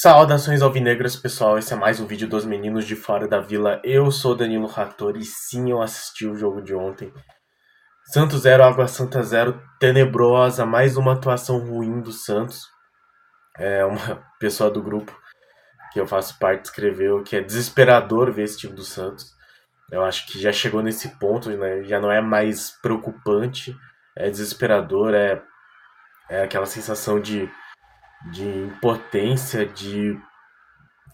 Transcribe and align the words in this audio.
Saudações 0.00 0.62
alvinegras, 0.62 1.16
pessoal. 1.16 1.58
Esse 1.58 1.72
é 1.72 1.76
mais 1.76 1.98
um 1.98 2.06
vídeo 2.06 2.28
dos 2.28 2.44
meninos 2.44 2.86
de 2.86 2.94
fora 2.94 3.26
da 3.26 3.40
vila. 3.40 3.80
Eu 3.82 4.10
sou 4.10 4.34
Danilo 4.34 4.66
Rattor 4.66 5.16
e 5.16 5.24
sim, 5.24 5.70
eu 5.70 5.82
assisti 5.82 6.24
o 6.24 6.36
jogo 6.36 6.62
de 6.62 6.74
ontem. 6.74 7.12
Santos 8.12 8.42
0, 8.42 8.62
Água 8.62 8.86
Santa 8.86 9.22
0, 9.22 9.60
tenebrosa, 9.78 10.64
mais 10.64 10.96
uma 10.96 11.14
atuação 11.14 11.58
ruim 11.58 12.00
do 12.00 12.12
Santos. 12.12 12.68
É 13.58 13.84
uma 13.84 14.24
pessoa 14.38 14.70
do 14.70 14.82
grupo 14.82 15.12
que 15.92 16.00
eu 16.00 16.06
faço 16.06 16.38
parte 16.38 16.66
escreveu 16.66 17.22
que 17.22 17.36
é 17.36 17.40
desesperador 17.40 18.32
ver 18.32 18.44
esse 18.44 18.58
time 18.58 18.74
do 18.74 18.84
Santos. 18.84 19.26
Eu 19.90 20.04
acho 20.04 20.26
que 20.26 20.40
já 20.40 20.52
chegou 20.52 20.82
nesse 20.82 21.18
ponto, 21.18 21.50
né? 21.50 21.82
já 21.82 21.98
não 22.00 22.12
é 22.12 22.20
mais 22.20 22.70
preocupante, 22.80 23.76
é 24.16 24.30
desesperador, 24.30 25.12
é, 25.12 25.42
é 26.28 26.42
aquela 26.42 26.66
sensação 26.66 27.20
de 27.20 27.48
de 28.30 28.44
impotência, 28.44 29.64
de 29.64 30.18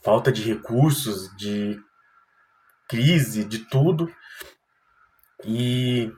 falta 0.02 0.32
de 0.32 0.42
recursos, 0.42 1.34
de 1.37 1.78
crise, 2.88 3.45
de 3.45 3.59
tudo. 3.68 4.10
E 5.45 6.10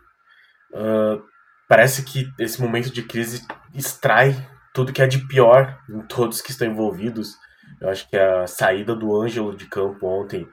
uh, 0.72 1.22
parece 1.69 2.05
que 2.05 2.30
esse 2.38 2.60
momento 2.60 2.91
de 2.91 3.02
crise 3.02 3.46
extrai 3.74 4.34
tudo 4.72 4.92
que 4.92 5.02
é 5.02 5.06
de 5.06 5.27
pior 5.27 5.78
em 5.88 6.02
todos 6.06 6.41
que 6.41 6.50
estão 6.50 6.69
envolvidos. 6.69 7.36
Eu 7.80 7.88
acho 7.88 8.08
que 8.08 8.16
a 8.16 8.47
saída 8.47 8.94
do 8.94 9.20
Ângelo 9.20 9.56
de 9.56 9.66
campo 9.66 10.06
ontem, 10.06 10.48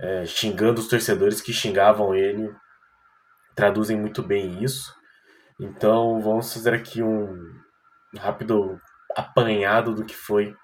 é, 0.00 0.24
xingando 0.24 0.80
os 0.80 0.88
torcedores 0.88 1.40
que 1.40 1.52
xingavam 1.52 2.14
ele, 2.14 2.50
traduzem 3.54 3.98
muito 4.00 4.22
bem 4.22 4.62
isso. 4.62 4.94
Então 5.60 6.20
vamos 6.20 6.52
fazer 6.52 6.72
aqui 6.72 7.02
um 7.02 7.63
rápido 8.16 8.80
apanhado 9.16 9.94
do 9.94 10.04
que 10.04 10.14
foi 10.14 10.54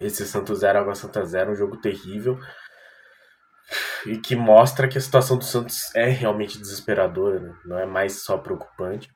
esse 0.00 0.26
Santos 0.26 0.60
0 0.60 0.78
Água 0.78 0.94
Santa 0.94 1.24
0, 1.24 1.52
um 1.52 1.56
jogo 1.56 1.76
terrível 1.76 2.38
e 4.06 4.16
que 4.16 4.36
mostra 4.36 4.88
que 4.88 4.96
a 4.96 5.00
situação 5.00 5.36
do 5.36 5.44
Santos 5.44 5.94
é 5.94 6.08
realmente 6.08 6.58
desesperadora, 6.58 7.40
né? 7.40 7.54
não 7.64 7.78
é 7.78 7.86
mais 7.86 8.22
só 8.22 8.38
preocupante. 8.38 9.10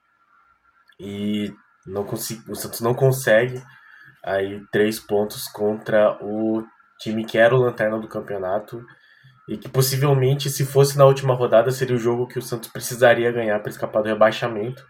E 0.98 1.52
não 1.86 2.04
consegui, 2.04 2.50
o 2.50 2.54
Santos 2.54 2.80
não 2.80 2.94
consegue 2.94 3.62
aí 4.24 4.62
três 4.70 5.00
pontos 5.00 5.48
contra 5.48 6.16
o 6.22 6.64
time 6.98 7.24
que 7.24 7.38
era 7.38 7.54
o 7.54 7.60
lanterna 7.60 7.98
do 7.98 8.08
campeonato 8.08 8.84
e 9.48 9.56
que 9.56 9.68
possivelmente, 9.68 10.48
se 10.48 10.64
fosse 10.64 10.96
na 10.96 11.04
última 11.04 11.34
rodada, 11.34 11.70
seria 11.70 11.96
o 11.96 11.98
jogo 11.98 12.28
que 12.28 12.38
o 12.38 12.42
Santos 12.42 12.70
precisaria 12.70 13.32
ganhar 13.32 13.58
para 13.60 13.70
escapar 13.70 14.02
do 14.02 14.08
rebaixamento. 14.08 14.86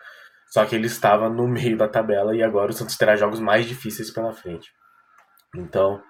Só 0.53 0.67
que 0.67 0.75
ele 0.75 0.86
estava 0.86 1.31
no 1.31 1.48
meio 1.48 1.78
da 1.78 1.89
tabela 1.89 2.36
e 2.36 2.42
agora 2.42 2.70
o 2.70 2.75
Santos 2.75 2.98
terá 2.98 3.17
jogos 3.17 3.41
mais 3.41 3.64
difíceis 3.64 4.11
pela 4.11 4.34
frente. 4.34 4.70
Então, 5.56 6.03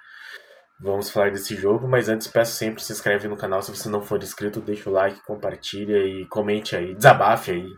vamos 0.80 1.10
falar 1.10 1.30
desse 1.30 1.54
jogo, 1.54 1.86
mas 1.86 2.08
antes 2.08 2.26
peço 2.26 2.56
sempre 2.56 2.82
se 2.82 2.92
inscreve 2.92 3.28
no 3.28 3.36
canal 3.36 3.62
se 3.62 3.70
você 3.70 3.88
não 3.88 4.02
for 4.02 4.20
inscrito, 4.20 4.60
deixa 4.60 4.90
o 4.90 4.92
like, 4.92 5.22
compartilha 5.24 5.96
e 5.98 6.26
comente 6.26 6.74
aí, 6.74 6.92
desabafe 6.92 7.52
aí. 7.52 7.68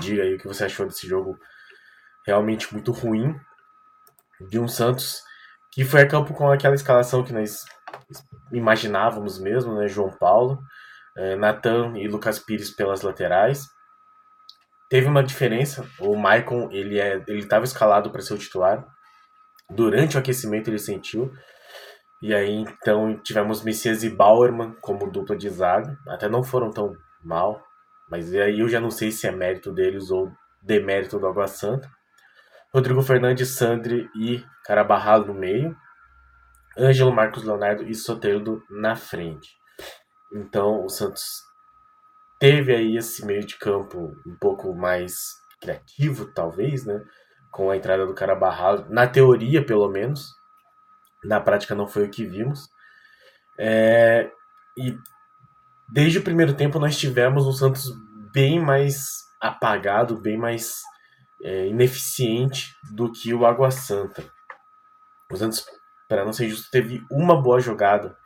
Diga 0.00 0.22
aí 0.22 0.36
o 0.36 0.38
que 0.38 0.48
você 0.48 0.64
achou 0.64 0.86
desse 0.86 1.06
jogo 1.06 1.38
realmente 2.26 2.72
muito 2.72 2.90
ruim 2.90 3.38
de 4.48 4.58
um 4.58 4.68
Santos 4.68 5.22
que 5.70 5.84
foi 5.84 6.00
a 6.00 6.08
campo 6.08 6.32
com 6.32 6.50
aquela 6.50 6.74
escalação 6.74 7.22
que 7.22 7.32
nós 7.32 7.66
imaginávamos 8.50 9.38
mesmo, 9.38 9.74
né? 9.74 9.86
João 9.86 10.10
Paulo, 10.10 10.58
eh, 11.14 11.36
Natan 11.36 11.92
e 11.98 12.08
Lucas 12.08 12.38
Pires 12.38 12.70
pelas 12.70 13.02
laterais 13.02 13.68
teve 14.88 15.06
uma 15.06 15.22
diferença. 15.22 15.86
O 16.00 16.16
Maicon, 16.16 16.68
ele 16.70 16.98
é, 16.98 17.22
ele 17.26 17.40
estava 17.40 17.64
escalado 17.64 18.10
para 18.10 18.22
ser 18.22 18.34
o 18.34 18.38
titular. 18.38 18.86
Durante 19.70 20.16
o 20.16 20.20
aquecimento 20.20 20.68
ele 20.68 20.78
sentiu. 20.78 21.32
E 22.20 22.34
aí 22.34 22.52
então 22.52 23.16
tivemos 23.22 23.62
Messias 23.62 24.02
e 24.02 24.10
Bauerman 24.10 24.74
como 24.80 25.10
dupla 25.10 25.36
de 25.36 25.48
zaga. 25.48 25.96
Até 26.08 26.28
não 26.28 26.42
foram 26.42 26.70
tão 26.70 26.92
mal, 27.22 27.62
mas 28.10 28.34
aí 28.34 28.60
eu 28.60 28.68
já 28.68 28.80
não 28.80 28.90
sei 28.90 29.12
se 29.12 29.26
é 29.26 29.30
mérito 29.30 29.72
deles 29.72 30.10
ou 30.10 30.32
demérito 30.62 31.18
do 31.18 31.26
Água 31.26 31.46
Santa. 31.46 31.88
Rodrigo 32.74 33.02
Fernandes, 33.02 33.50
Sandri 33.50 34.10
e 34.14 34.44
Carabarral 34.64 35.24
no 35.24 35.34
meio. 35.34 35.76
Ângelo, 36.76 37.12
Marcos 37.12 37.44
Leonardo 37.44 37.84
e 37.84 37.94
Soteldo 37.94 38.62
na 38.70 38.94
frente. 38.94 39.48
Então 40.32 40.84
o 40.84 40.88
Santos 40.88 41.47
teve 42.38 42.74
aí 42.74 42.96
esse 42.96 43.24
meio 43.24 43.44
de 43.44 43.56
campo 43.58 44.12
um 44.26 44.36
pouco 44.40 44.74
mais 44.74 45.14
criativo, 45.60 46.32
talvez, 46.32 46.84
né? 46.84 47.02
Com 47.50 47.70
a 47.70 47.76
entrada 47.76 48.06
do 48.06 48.14
Carabarral, 48.14 48.86
na 48.88 49.06
teoria, 49.06 49.64
pelo 49.64 49.88
menos. 49.88 50.34
Na 51.24 51.40
prática 51.40 51.74
não 51.74 51.88
foi 51.88 52.06
o 52.06 52.10
que 52.10 52.24
vimos. 52.24 52.68
É, 53.58 54.30
e 54.76 54.96
desde 55.92 56.18
o 56.18 56.22
primeiro 56.22 56.54
tempo 56.54 56.78
nós 56.78 56.96
tivemos 56.96 57.46
um 57.46 57.52
Santos 57.52 57.90
bem 58.32 58.60
mais 58.60 58.98
apagado, 59.40 60.20
bem 60.20 60.38
mais 60.38 60.74
é, 61.42 61.66
ineficiente 61.66 62.72
do 62.94 63.10
que 63.10 63.34
o 63.34 63.44
Água 63.44 63.70
Santa. 63.70 64.24
O 65.30 65.36
Santos, 65.36 65.66
para 66.08 66.24
não 66.24 66.32
ser 66.32 66.48
justo, 66.48 66.70
teve 66.70 67.02
uma 67.10 67.40
boa 67.40 67.60
jogada 67.60 68.16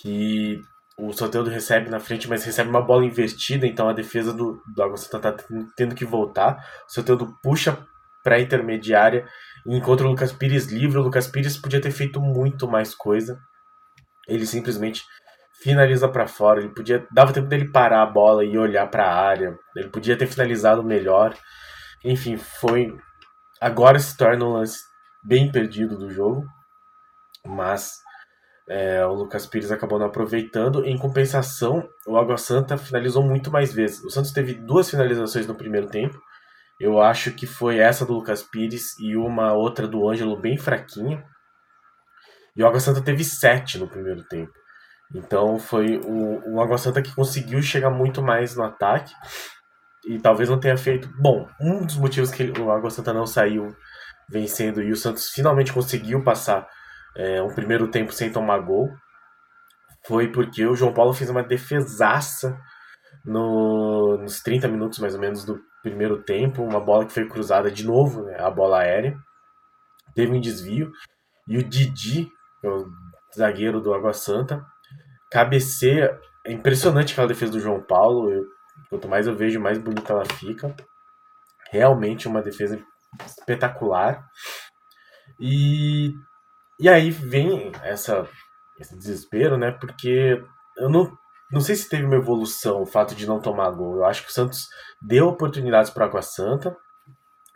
que 0.00 0.60
o 1.02 1.12
Soteldo 1.12 1.48
recebe 1.48 1.88
na 1.88 2.00
frente, 2.00 2.28
mas 2.28 2.44
recebe 2.44 2.68
uma 2.68 2.82
bola 2.82 3.04
invertida, 3.04 3.66
então 3.66 3.88
a 3.88 3.92
defesa 3.92 4.32
do, 4.32 4.62
do 4.74 4.82
Água 4.82 4.96
Santa 4.96 5.32
tá 5.32 5.44
tendo 5.76 5.94
que 5.94 6.04
voltar. 6.04 6.56
O 6.88 6.92
Soteldo 6.92 7.34
puxa 7.42 7.78
para 8.22 8.36
a 8.36 8.40
intermediária 8.40 9.26
e 9.66 9.76
encontra 9.76 10.06
o 10.06 10.10
Lucas 10.10 10.32
Pires 10.32 10.66
livre. 10.66 10.98
O 10.98 11.02
Lucas 11.02 11.26
Pires 11.26 11.56
podia 11.56 11.80
ter 11.80 11.90
feito 11.90 12.20
muito 12.20 12.68
mais 12.68 12.94
coisa. 12.94 13.38
Ele 14.28 14.46
simplesmente 14.46 15.02
finaliza 15.62 16.08
para 16.08 16.26
fora. 16.26 16.60
Ele 16.60 16.74
podia 16.74 17.06
dava 17.12 17.32
tempo 17.32 17.48
dele 17.48 17.70
parar 17.70 18.02
a 18.02 18.06
bola 18.06 18.44
e 18.44 18.58
olhar 18.58 18.86
para 18.88 19.04
a 19.04 19.14
área. 19.14 19.56
Ele 19.76 19.88
podia 19.88 20.16
ter 20.16 20.26
finalizado 20.26 20.82
melhor. 20.82 21.34
Enfim, 22.04 22.36
foi 22.36 22.94
agora 23.60 23.98
se 23.98 24.16
torna 24.16 24.44
um 24.44 24.52
lance 24.52 24.80
bem 25.22 25.50
perdido 25.50 25.98
do 25.98 26.10
jogo, 26.10 26.46
mas 27.44 27.92
é, 28.72 29.04
o 29.04 29.14
Lucas 29.14 29.48
Pires 29.48 29.72
acabou 29.72 29.98
não 29.98 30.06
aproveitando. 30.06 30.84
Em 30.86 30.96
compensação, 30.96 31.88
o 32.06 32.16
Água 32.16 32.36
Santa 32.36 32.78
finalizou 32.78 33.20
muito 33.20 33.50
mais 33.50 33.74
vezes. 33.74 34.00
O 34.04 34.10
Santos 34.10 34.30
teve 34.30 34.54
duas 34.54 34.88
finalizações 34.88 35.44
no 35.44 35.56
primeiro 35.56 35.88
tempo. 35.88 36.16
Eu 36.78 37.02
acho 37.02 37.32
que 37.32 37.48
foi 37.48 37.78
essa 37.78 38.06
do 38.06 38.12
Lucas 38.12 38.44
Pires 38.44 38.96
e 39.00 39.16
uma 39.16 39.52
outra 39.54 39.88
do 39.88 40.08
Ângelo 40.08 40.40
bem 40.40 40.56
fraquinha. 40.56 41.20
E 42.56 42.62
o 42.62 42.66
Água 42.66 42.78
Santa 42.78 43.02
teve 43.02 43.24
sete 43.24 43.76
no 43.76 43.88
primeiro 43.88 44.22
tempo. 44.28 44.52
Então 45.12 45.58
foi 45.58 45.96
o, 46.04 46.54
o 46.54 46.60
Água 46.60 46.78
Santa 46.78 47.02
que 47.02 47.12
conseguiu 47.12 47.60
chegar 47.62 47.90
muito 47.90 48.22
mais 48.22 48.54
no 48.54 48.62
ataque. 48.62 49.12
E 50.06 50.16
talvez 50.20 50.48
não 50.48 50.60
tenha 50.60 50.76
feito. 50.76 51.10
Bom, 51.20 51.48
um 51.60 51.84
dos 51.84 51.96
motivos 51.96 52.30
que 52.30 52.52
o 52.60 52.70
Água 52.70 52.88
Santa 52.88 53.12
não 53.12 53.26
saiu 53.26 53.74
vencendo 54.30 54.80
e 54.80 54.92
o 54.92 54.96
Santos 54.96 55.30
finalmente 55.30 55.72
conseguiu 55.72 56.22
passar 56.22 56.68
é, 57.16 57.42
um 57.42 57.54
primeiro 57.54 57.88
tempo 57.88 58.12
sem 58.12 58.32
tomar 58.32 58.58
gol. 58.60 58.88
Foi 60.06 60.28
porque 60.28 60.66
o 60.66 60.74
João 60.74 60.94
Paulo 60.94 61.12
fez 61.12 61.28
uma 61.28 61.42
defesaça 61.42 62.58
no, 63.24 64.16
nos 64.18 64.40
30 64.40 64.68
minutos 64.68 64.98
mais 64.98 65.14
ou 65.14 65.20
menos 65.20 65.44
do 65.44 65.60
primeiro 65.82 66.22
tempo, 66.22 66.62
uma 66.62 66.80
bola 66.80 67.06
que 67.06 67.12
foi 67.12 67.26
cruzada 67.28 67.70
de 67.70 67.86
novo, 67.86 68.22
né, 68.24 68.36
a 68.38 68.50
bola 68.50 68.80
aérea, 68.80 69.16
teve 70.14 70.32
um 70.32 70.40
desvio, 70.40 70.90
e 71.48 71.58
o 71.58 71.64
Didi, 71.64 72.28
é 72.62 72.68
o 72.68 72.86
zagueiro 73.34 73.80
do 73.80 73.94
Água 73.94 74.12
Santa, 74.12 74.64
cabeceia, 75.30 76.18
é 76.44 76.52
impressionante 76.52 77.12
aquela 77.12 77.28
defesa 77.28 77.52
do 77.52 77.60
João 77.60 77.82
Paulo, 77.82 78.30
eu, 78.30 78.44
quanto 78.88 79.08
mais 79.08 79.26
eu 79.26 79.36
vejo, 79.36 79.60
mais 79.60 79.78
bonita 79.78 80.12
ela 80.12 80.24
fica, 80.24 80.74
realmente 81.70 82.28
uma 82.28 82.42
defesa 82.42 82.78
espetacular, 83.24 84.24
e 85.38 86.12
e 86.80 86.88
aí 86.88 87.10
vem 87.10 87.70
essa, 87.82 88.26
esse 88.78 88.96
desespero, 88.96 89.58
né? 89.58 89.70
Porque 89.70 90.42
eu 90.78 90.88
não, 90.88 91.12
não 91.52 91.60
sei 91.60 91.76
se 91.76 91.88
teve 91.88 92.04
uma 92.04 92.16
evolução 92.16 92.80
o 92.80 92.86
fato 92.86 93.14
de 93.14 93.26
não 93.26 93.38
tomar 93.38 93.70
gol. 93.70 93.96
Eu 93.96 94.04
acho 94.06 94.22
que 94.24 94.30
o 94.30 94.32
Santos 94.32 94.66
deu 95.02 95.28
oportunidades 95.28 95.90
para 95.90 96.06
Água 96.06 96.22
Santa 96.22 96.74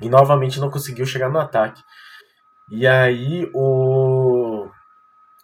e 0.02 0.10
novamente 0.10 0.60
não 0.60 0.70
conseguiu 0.70 1.06
chegar 1.06 1.30
no 1.30 1.38
ataque. 1.38 1.82
E 2.70 2.86
aí 2.86 3.50
o. 3.54 4.68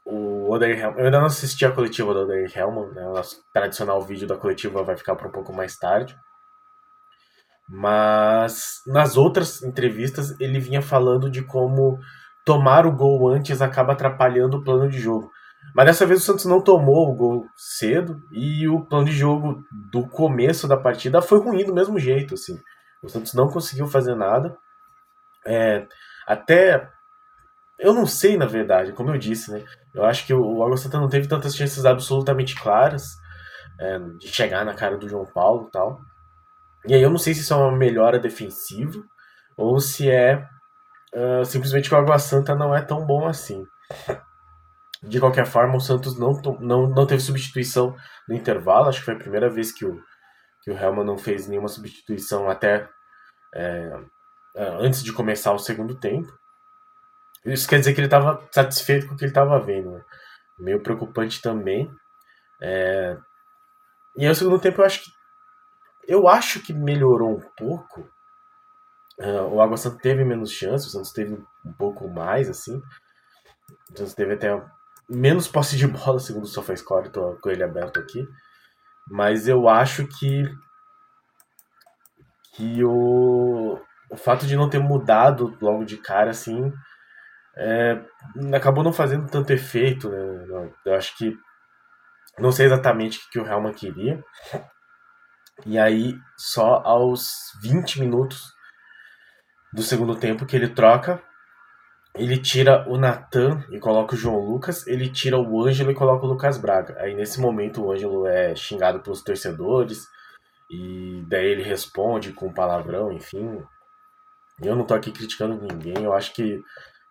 O 0.05 0.50
Oder 0.50 0.76
eu 0.79 1.05
ainda 1.05 1.21
não 1.21 1.26
assisti 1.26 1.65
a 1.65 1.71
coletiva 1.71 2.12
do 2.12 2.21
Oder 2.21 2.50
Helman, 2.55 2.91
né? 2.93 3.06
o 3.06 3.15
nosso 3.15 3.43
tradicional 3.53 4.03
vídeo 4.03 4.26
da 4.26 4.37
coletiva 4.37 4.83
vai 4.83 4.97
ficar 4.97 5.15
para 5.15 5.29
um 5.29 5.33
pouco 5.33 5.53
mais 5.53 5.76
tarde. 5.76 6.17
Mas 7.69 8.83
nas 8.87 9.17
outras 9.17 9.62
entrevistas 9.62 10.38
ele 10.41 10.59
vinha 10.59 10.83
falando 10.83 11.31
de 11.31 11.43
como 11.43 12.00
tomar 12.44 12.87
o 12.87 12.92
gol 12.92 13.28
antes 13.28 13.60
acaba 13.62 13.92
atrapalhando 13.92 14.58
o 14.58 14.64
plano 14.64 14.88
de 14.88 14.98
jogo. 14.98 15.31
Mas 15.75 15.87
dessa 15.87 16.06
vez 16.06 16.20
o 16.20 16.25
Santos 16.25 16.46
não 16.46 16.62
tomou 16.62 17.10
o 17.10 17.14
gol 17.14 17.46
cedo 17.56 18.20
e 18.32 18.66
o 18.69 18.84
plano 18.84 19.04
de 19.04 19.12
jogo 19.12 19.62
do 19.90 20.06
começo 20.08 20.66
da 20.66 20.76
partida 20.76 21.22
foi 21.22 21.38
ruim 21.38 21.64
do 21.64 21.75
mesmo 21.75 21.98
jeito, 21.98 22.34
assim. 22.34 22.58
O 23.02 23.08
Santos 23.08 23.34
não 23.34 23.48
conseguiu 23.48 23.87
fazer 23.87 24.14
nada 24.14 24.56
É, 25.46 25.87
até. 26.26 26.88
Eu 27.78 27.94
não 27.94 28.04
sei, 28.06 28.37
na 28.37 28.46
verdade, 28.46 28.92
como 28.92 29.10
eu 29.10 29.16
disse, 29.19 29.50
né? 29.50 29.64
Eu 29.94 30.04
acho 30.04 30.26
que 30.26 30.34
o 30.34 30.62
Água 30.62 30.76
Santa 30.76 31.00
não 31.00 31.08
teve 31.08 31.26
tantas 31.28 31.56
chances 31.56 31.87
absolutamente 31.87 32.54
claras 32.54 33.16
é, 33.81 33.98
de 34.19 34.28
chegar 34.28 34.64
na 34.64 34.75
cara 34.75 34.98
do 34.98 35.08
João 35.08 35.25
Paulo 35.25 35.66
e 35.69 35.70
tal. 35.70 36.00
E 36.87 36.94
aí 36.94 37.02
eu 37.02 37.10
não 37.10 37.19
sei 37.19 37.32
se 37.34 37.40
isso 37.40 37.54
é 37.54 37.56
uma 37.56 37.76
melhora 37.76 38.19
defensiva 38.19 39.02
ou 39.56 39.81
se 39.81 40.10
é 40.10 40.46
uh, 41.15 41.45
simplesmente 41.45 41.89
que 41.89 41.95
o 41.95 41.99
Água 41.99 42.19
Santa 42.19 42.55
não 42.55 42.75
é 42.75 42.83
tão 42.83 43.05
bom 43.05 43.27
assim. 43.27 43.65
De 45.03 45.19
qualquer 45.19 45.47
forma, 45.47 45.77
o 45.77 45.81
Santos 45.81 46.19
não, 46.19 46.33
não, 46.61 46.89
não 46.91 47.07
teve 47.07 47.23
substituição 47.23 47.97
no 48.29 48.35
intervalo. 48.35 48.89
Acho 48.89 48.99
que 48.99 49.07
foi 49.07 49.15
a 49.15 49.19
primeira 49.19 49.49
vez 49.49 49.73
que 49.73 49.87
o, 49.87 49.99
que 50.62 50.71
o 50.71 50.77
Helman 50.77 51.07
não 51.07 51.17
fez 51.17 51.47
nenhuma 51.47 51.69
substituição 51.69 52.51
até 52.51 52.87
é, 53.55 53.91
antes 54.55 55.03
de 55.03 55.12
começar 55.12 55.53
o 55.53 55.59
segundo 55.59 55.99
tempo. 55.99 56.31
Isso 57.47 57.67
quer 57.67 57.79
dizer 57.79 57.95
que 57.95 58.01
ele 58.01 58.07
estava 58.07 58.47
satisfeito 58.53 59.07
com 59.07 59.15
o 59.15 59.17
que 59.17 59.25
ele 59.25 59.31
estava 59.31 59.59
vendo. 59.59 59.91
Né? 59.93 60.03
Meio 60.59 60.83
preocupante 60.83 61.41
também. 61.41 61.91
É... 62.61 63.17
E 64.17 64.27
aí, 64.27 64.31
o 64.31 64.35
segundo 64.35 64.61
tempo 64.61 64.83
eu 64.83 64.85
acho 64.85 65.03
que 65.03 65.11
eu 66.07 66.27
acho 66.27 66.61
que 66.61 66.73
melhorou 66.73 67.37
um 67.37 67.41
pouco. 67.57 68.09
Uh, 69.20 69.55
o 69.55 69.61
Água 69.61 69.76
Santa 69.76 69.99
teve 69.99 70.25
menos 70.25 70.50
chances, 70.50 70.88
o 70.88 70.90
Santos 70.90 71.12
teve 71.12 71.34
um 71.64 71.72
pouco 71.75 72.08
mais, 72.08 72.49
assim. 72.49 72.81
O 73.93 73.99
Santos 73.99 74.14
teve 74.14 74.32
até 74.32 74.49
menos 75.08 75.46
posse 75.46 75.76
de 75.76 75.87
bola, 75.87 76.19
segundo 76.19 76.44
o 76.44 76.49
SofaScore, 76.49 77.08
estou 77.08 77.37
com 77.37 77.50
ele 77.50 77.62
aberto 77.62 78.00
aqui. 78.00 78.26
Mas 79.11 79.46
eu 79.46 79.69
acho 79.69 80.06
que 80.06 80.44
que 82.55 82.82
o, 82.82 83.78
o 84.11 84.17
fato 84.17 84.46
de 84.46 84.56
não 84.56 84.69
ter 84.69 84.81
mudado 84.81 85.56
logo 85.61 85.84
de 85.84 85.96
cara 85.96 86.31
assim 86.31 86.73
é, 87.56 88.02
acabou 88.55 88.82
não 88.82 88.93
fazendo 88.93 89.31
tanto 89.31 89.52
efeito, 89.52 90.08
né? 90.08 90.70
Eu 90.84 90.94
acho 90.94 91.16
que 91.16 91.37
não 92.38 92.50
sei 92.50 92.66
exatamente 92.66 93.19
o 93.19 93.31
que 93.31 93.38
o 93.38 93.46
Helman 93.46 93.75
queria. 93.75 94.23
E 95.66 95.78
aí, 95.78 96.19
só 96.38 96.81
aos 96.82 97.32
20 97.62 98.00
minutos 98.00 98.50
do 99.72 99.82
segundo 99.82 100.17
tempo 100.17 100.46
que 100.46 100.56
ele 100.56 100.69
troca 100.69 101.22
ele 102.14 102.38
tira 102.38 102.88
o 102.88 102.99
Natan 102.99 103.64
e 103.70 103.78
coloca 103.78 104.14
o 104.14 104.19
João 104.19 104.40
Lucas, 104.40 104.87
ele 104.87 105.08
tira 105.08 105.38
o 105.38 105.64
Ângelo 105.64 105.90
e 105.90 105.94
coloca 105.94 106.26
o 106.26 106.28
Lucas 106.28 106.58
Braga. 106.58 106.96
Aí 106.99 107.14
nesse 107.14 107.40
momento 107.40 107.82
o 107.82 107.93
Ângelo 107.93 108.26
é 108.26 108.55
xingado 108.56 109.00
pelos 109.00 109.22
torcedores 109.22 110.08
e 110.70 111.25
daí 111.28 111.46
ele 111.46 111.62
responde 111.62 112.32
com 112.32 112.52
palavrão, 112.52 113.12
enfim. 113.12 113.62
Eu 114.61 114.75
não 114.75 114.84
tô 114.84 114.94
aqui 114.94 115.12
criticando 115.12 115.61
ninguém, 115.61 116.02
eu 116.05 116.12
acho 116.12 116.34
que, 116.34 116.61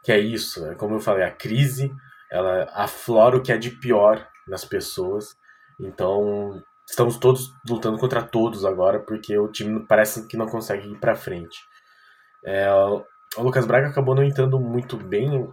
que 0.03 0.12
é 0.12 0.19
isso. 0.19 0.65
É 0.65 0.75
como 0.75 0.95
eu 0.95 1.00
falei, 1.00 1.23
a 1.23 1.31
crise 1.31 1.91
ela 2.29 2.69
aflora 2.73 3.38
o 3.38 3.41
que 3.41 3.51
é 3.51 3.57
de 3.57 3.71
pior 3.71 4.27
nas 4.47 4.65
pessoas. 4.65 5.33
Então 5.79 6.62
estamos 6.88 7.17
todos 7.17 7.53
lutando 7.67 7.97
contra 7.97 8.21
todos 8.21 8.65
agora 8.65 9.00
porque 9.00 9.38
o 9.38 9.47
time 9.47 9.85
parece 9.88 10.27
que 10.27 10.35
não 10.35 10.45
consegue 10.45 10.89
ir 10.89 11.00
para 11.00 11.15
frente. 11.15 11.57
É, 12.45 12.71
o 12.71 13.06
Lucas 13.38 13.65
Braga 13.65 13.88
acabou 13.88 14.15
não 14.15 14.24
entrando 14.24 14.59
muito 14.59 14.97
bem. 14.97 15.47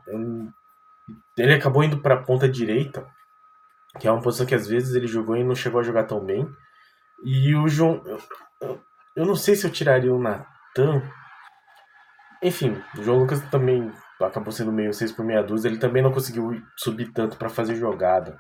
Ele 1.37 1.55
acabou 1.55 1.85
indo 1.85 1.99
para 1.99 2.15
a 2.15 2.23
ponta 2.23 2.49
direita, 2.49 3.07
que 3.99 4.09
é 4.09 4.11
uma 4.11 4.23
posição 4.23 4.47
que 4.47 4.55
às 4.55 4.67
vezes 4.67 4.95
ele 4.95 5.07
jogou 5.07 5.37
e 5.37 5.45
não 5.45 5.55
chegou 5.55 5.81
a 5.81 5.85
jogar 5.85 6.05
tão 6.05 6.25
bem. 6.25 6.49
E 7.25 7.55
o 7.55 7.69
João. 7.69 8.03
Eu, 8.61 8.81
eu 9.17 9.27
não 9.27 9.35
sei 9.35 9.57
se 9.57 9.67
eu 9.67 9.71
tiraria 9.71 10.13
o 10.13 10.21
Natan. 10.21 11.03
Enfim, 12.43 12.83
o 12.99 13.03
João 13.03 13.19
Lucas 13.19 13.41
também 13.51 13.91
acabou 14.21 14.53
sendo 14.53 14.73
meio 14.73 14.93
6 14.93 15.13
por 15.13 15.25
meia 15.25 15.43
dúzia. 15.43 15.69
Ele 15.69 15.79
também 15.79 16.03
não 16.03 16.13
conseguiu 16.13 16.63
subir 16.77 17.13
tanto 17.13 17.37
para 17.37 17.49
fazer 17.49 17.75
jogada. 17.75 18.39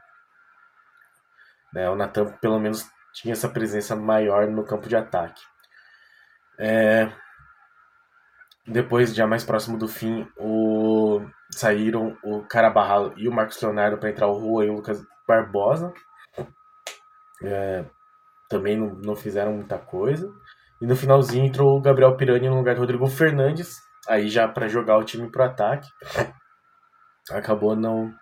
Né, 1.73 1.89
o 1.91 1.97
Natan, 1.97 2.33
pelo 2.41 2.59
menos, 2.59 2.89
tinha 3.13 3.33
essa 3.33 3.49
presença 3.49 3.97
maior 3.97 4.47
no 4.49 4.65
campo 4.65 4.89
de 4.89 4.97
ataque. 4.97 5.43
É, 6.59 7.11
depois, 8.67 9.15
já 9.15 9.27
mais 9.27 9.45
próximo 9.45 9.79
do 9.79 9.87
fim, 9.87 10.27
o... 10.37 11.21
saíram 11.51 12.17
o 12.25 12.43
Carabarral 12.43 13.13
e 13.17 13.29
o 13.29 13.33
Marcos 13.33 13.61
Leonardo 13.63 13.97
para 13.97 14.11
entrar 14.11 14.27
o 14.27 14.39
Rua 14.39 14.65
e 14.65 14.71
o 14.71 14.75
Lucas 14.75 15.01
Barbosa. 15.27 15.93
É... 17.43 17.85
Também 18.49 18.77
não, 18.77 18.95
não 18.97 19.15
fizeram 19.15 19.53
muita 19.53 19.79
coisa. 19.79 20.29
E 20.81 20.87
no 20.87 20.97
finalzinho 20.97 21.47
entrou 21.47 21.77
o 21.77 21.81
Gabriel 21.81 22.17
Pirani 22.17 22.49
no 22.49 22.57
lugar 22.57 22.75
do 22.75 22.81
Rodrigo 22.81 23.07
Fernandes. 23.07 23.77
Aí 24.09 24.29
já 24.29 24.49
para 24.49 24.69
jogar 24.69 24.99
o 24.99 25.05
time 25.05 25.31
pro 25.31 25.45
ataque. 25.45 25.89
Acabou 27.31 27.75
não, 27.75 28.13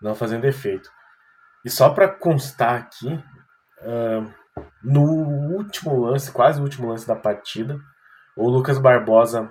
não 0.00 0.14
fazendo 0.14 0.46
efeito. 0.46 0.88
E 1.64 1.70
só 1.70 1.90
para 1.90 2.08
constar 2.08 2.74
aqui, 2.76 3.12
uh, 3.82 4.34
no 4.82 5.02
último 5.56 5.98
lance, 5.98 6.30
quase 6.30 6.60
o 6.60 6.62
último 6.62 6.88
lance 6.88 7.06
da 7.06 7.16
partida, 7.16 7.76
o 8.36 8.48
Lucas 8.48 8.78
Barbosa 8.78 9.50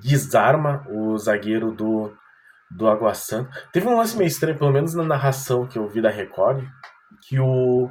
desarma 0.00 0.84
o 0.88 1.16
zagueiro 1.18 1.72
do, 1.72 2.12
do 2.70 2.88
Água 2.88 3.14
Santa. 3.14 3.50
Teve 3.72 3.86
um 3.88 3.96
lance 3.96 4.16
meio 4.16 4.28
estranho, 4.28 4.58
pelo 4.58 4.72
menos 4.72 4.94
na 4.94 5.04
narração 5.04 5.66
que 5.66 5.78
eu 5.78 5.88
vi 5.88 6.00
da 6.00 6.10
Record, 6.10 6.64
que 7.26 7.38
o, 7.38 7.90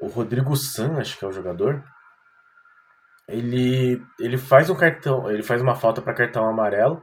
o 0.00 0.06
Rodrigo 0.08 0.56
San, 0.56 0.98
acho 0.98 1.18
que 1.18 1.24
é 1.24 1.28
o 1.28 1.32
jogador, 1.32 1.82
ele, 3.28 4.02
ele 4.18 4.36
faz 4.36 4.68
um 4.68 4.74
cartão, 4.74 5.30
ele 5.30 5.42
faz 5.42 5.62
uma 5.62 5.76
falta 5.76 6.02
para 6.02 6.14
cartão 6.14 6.48
amarelo 6.48 7.00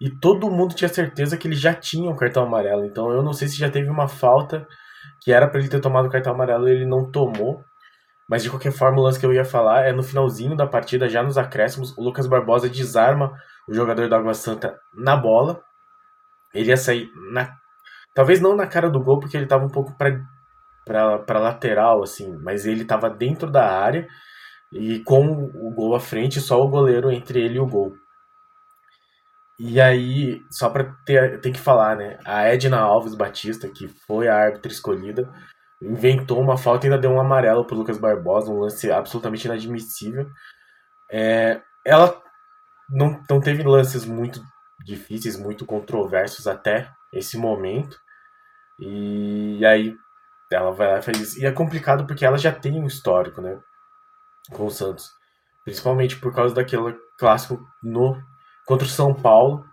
e 0.00 0.10
todo 0.10 0.50
mundo 0.50 0.74
tinha 0.74 0.88
certeza 0.88 1.36
que 1.36 1.46
ele 1.46 1.54
já 1.54 1.72
tinha 1.72 2.10
um 2.10 2.16
cartão 2.16 2.44
amarelo. 2.44 2.84
Então 2.84 3.10
eu 3.12 3.22
não 3.22 3.32
sei 3.32 3.48
se 3.48 3.56
já 3.56 3.70
teve 3.70 3.88
uma 3.88 4.08
falta 4.08 4.66
que 5.22 5.32
era 5.32 5.48
para 5.48 5.60
ele 5.60 5.68
ter 5.68 5.80
tomado 5.80 6.06
o 6.06 6.10
cartão 6.10 6.34
amarelo 6.34 6.68
e 6.68 6.72
ele 6.72 6.86
não 6.86 7.10
tomou. 7.10 7.62
Mas 8.28 8.42
de 8.42 8.50
qualquer 8.50 8.72
forma, 8.72 8.98
o 9.00 9.02
lance 9.02 9.18
que 9.18 9.24
eu 9.24 9.32
ia 9.32 9.44
falar 9.44 9.86
é 9.86 9.92
no 9.92 10.02
finalzinho 10.02 10.54
da 10.54 10.66
partida, 10.66 11.08
já 11.08 11.22
nos 11.22 11.38
acréscimos, 11.38 11.96
o 11.96 12.02
Lucas 12.02 12.26
Barbosa 12.26 12.68
desarma 12.68 13.32
o 13.68 13.74
jogador 13.74 14.08
da 14.08 14.16
Água 14.16 14.34
Santa 14.34 14.78
na 14.94 15.16
bola. 15.16 15.62
Ele 16.54 16.70
ia 16.70 16.76
sair 16.76 17.10
na. 17.32 17.54
Talvez 18.14 18.40
não 18.40 18.56
na 18.56 18.66
cara 18.66 18.88
do 18.88 19.02
gol, 19.02 19.20
porque 19.20 19.36
ele 19.36 19.44
estava 19.44 19.64
um 19.64 19.70
pouco 19.70 19.96
para 19.96 21.38
lateral, 21.38 22.02
assim, 22.02 22.36
mas 22.42 22.66
ele 22.66 22.82
estava 22.82 23.10
dentro 23.10 23.50
da 23.50 23.70
área 23.70 24.08
e 24.72 24.98
com 25.00 25.50
o 25.54 25.72
gol 25.74 25.94
à 25.94 26.00
frente, 26.00 26.40
só 26.40 26.60
o 26.60 26.68
goleiro 26.68 27.10
entre 27.10 27.40
ele 27.40 27.56
e 27.56 27.60
o 27.60 27.66
gol. 27.66 27.94
E 29.58 29.80
aí, 29.80 30.40
só 30.50 30.70
para 30.70 30.84
ter, 31.04 31.40
tem 31.40 31.52
que 31.52 31.58
falar, 31.58 31.96
né? 31.96 32.18
A 32.24 32.44
Edna 32.44 32.78
Alves 32.78 33.14
Batista, 33.14 33.68
que 33.68 33.88
foi 34.06 34.28
a 34.28 34.36
árbitra 34.36 34.70
escolhida, 34.70 35.28
inventou 35.82 36.40
uma 36.40 36.56
falta 36.56 36.86
e 36.86 36.90
ainda 36.90 37.00
deu 37.00 37.10
um 37.10 37.20
amarelo 37.20 37.64
pro 37.64 37.76
Lucas 37.76 37.98
Barbosa, 37.98 38.52
um 38.52 38.60
lance 38.60 38.90
absolutamente 38.90 39.46
inadmissível. 39.46 40.26
É, 41.10 41.60
ela 41.84 42.22
não, 42.88 43.22
não 43.28 43.40
teve 43.40 43.62
lances 43.62 44.04
muito 44.04 44.42
difíceis, 44.84 45.36
muito 45.36 45.66
controversos 45.66 46.46
até 46.46 46.90
esse 47.12 47.36
momento. 47.36 47.98
E, 48.78 49.64
aí 49.64 49.94
ela 50.50 50.70
vai 50.70 50.88
lá 50.88 50.98
e 50.98 51.02
faz 51.02 51.20
isso. 51.20 51.40
E 51.40 51.46
é 51.46 51.52
complicado 51.52 52.06
porque 52.06 52.24
ela 52.24 52.38
já 52.38 52.52
tem 52.52 52.80
um 52.80 52.86
histórico, 52.86 53.40
né? 53.40 53.60
Com 54.50 54.66
o 54.66 54.70
Santos. 54.70 55.10
Principalmente 55.64 56.16
por 56.16 56.34
causa 56.34 56.54
daquele 56.54 56.96
clássico 57.18 57.60
no 57.82 58.16
contra 58.66 58.86
o 58.86 58.90
São 58.90 59.14
Paulo, 59.14 59.64